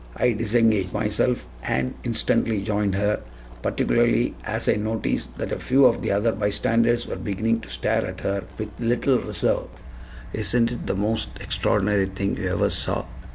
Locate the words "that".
5.37-5.51